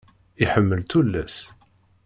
Iḥemmel 0.43 0.81
tullas. 0.89 1.35